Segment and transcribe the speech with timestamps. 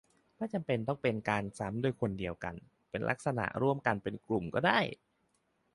[0.37, 2.55] ไม่จำเป็นต้องเป็นการซ้ำโดยคนเดียวกัน-
[2.89, 4.79] เป็นลักษณะร่วมกันเป็นกลุ่มก็ได้